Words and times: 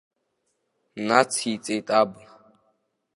Наҵицеит 1.07 1.87
аб. 1.99 2.11